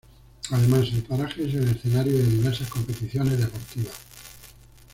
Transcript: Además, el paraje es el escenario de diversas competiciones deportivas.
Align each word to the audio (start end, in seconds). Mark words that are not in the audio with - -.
Además, 0.49 0.89
el 0.93 1.03
paraje 1.03 1.45
es 1.47 1.53
el 1.53 1.69
escenario 1.69 2.13
de 2.17 2.23
diversas 2.23 2.67
competiciones 2.71 3.37
deportivas. 3.37 3.93